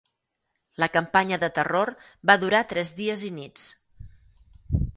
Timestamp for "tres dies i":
2.73-3.33